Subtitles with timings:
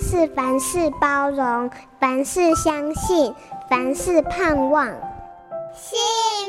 [0.00, 3.32] 是凡事包容，凡事相信，
[3.68, 4.86] 凡事盼望。
[5.74, 5.98] 幸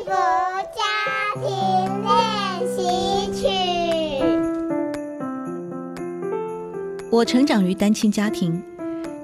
[0.05, 0.81] 福家
[1.41, 1.45] 庭
[2.03, 2.11] 练
[2.75, 3.47] 习曲。
[7.11, 8.63] 我成长于单亲家庭，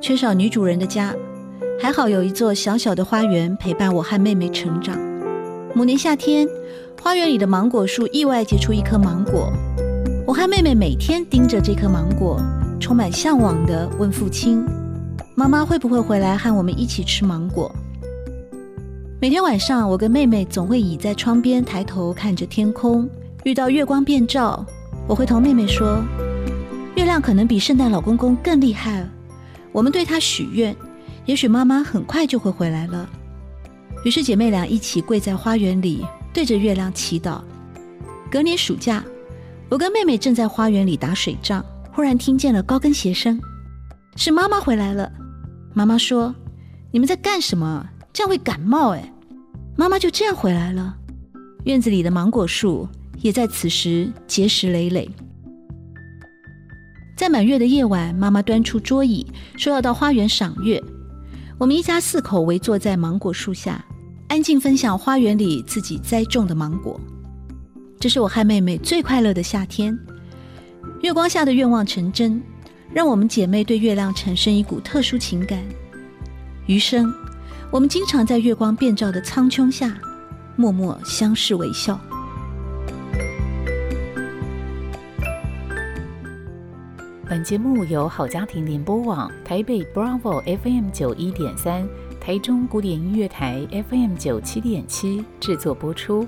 [0.02, 1.14] 缺少女主人的家，
[1.82, 4.98] 还好有一座小小的花园陪伴我和妹妹成长。
[5.74, 6.48] 某年夏天，
[7.02, 9.52] 花园里的芒果树意外结出一颗芒果，
[10.26, 12.40] 我和妹妹每天盯着这颗芒果，
[12.84, 14.62] 充满向往地问父亲
[15.36, 17.74] ：“妈妈会不会回来和我们一起吃芒果？”
[19.22, 23.10] 每天晚上，我跟妹妹总会倚在窗边抬头看着天空，
[23.46, 24.66] 遇到月光变照，
[25.08, 26.04] 我会同妹妹说。
[26.98, 29.08] 月亮可能比圣诞老公公更厉害。
[29.72, 30.76] 我们对他许愿，
[31.26, 33.10] 也许妈妈很快就会回来了。
[34.04, 37.40] 于是姐妹俩一起跪在花园里，对着月亮祈祷。
[38.30, 39.02] 隔年暑假，
[39.70, 41.64] 我跟妹妹正在花园里打水仗，
[41.96, 43.40] 忽然听见了高跟鞋声，
[44.16, 45.12] 是妈妈回来了。
[45.76, 46.34] 妈妈说
[46.92, 47.88] ：“你们在干什么？
[48.12, 49.14] 这样会感冒。”哎，
[49.78, 50.98] 妈妈就这样回来了。
[51.66, 52.90] 院子里的芒果树
[53.22, 55.08] 也在此时结实累累。
[57.16, 60.84] 在满月的夜晚，妈妈端出桌椅，说要到花园赏月。
[61.60, 63.86] 我们一家四口围坐在芒果树下，
[64.30, 67.00] 安静分享花园里自己栽种的芒果。
[68.00, 69.96] 这是我和妹妹最快乐的夏天。
[71.04, 72.42] 月光下的愿望成真，
[72.94, 75.62] 让我们姐妹对月亮产生一股特殊情感。
[76.66, 77.14] 余生，
[77.70, 79.98] 我们经常在月光遍照的苍穹下，
[80.56, 82.00] 默默相视微笑。
[87.28, 91.86] 本节目由好家庭联播网、台北 Bravo FM 九一点三、
[92.22, 96.26] 台中古典音乐台 FM 九七点七制作播出。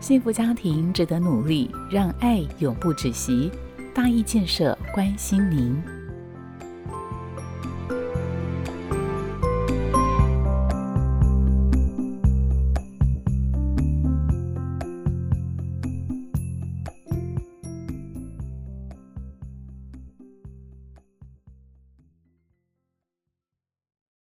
[0.00, 3.50] 幸福家庭值得努力，让爱永不止息。
[3.94, 5.93] 大义建设关心您。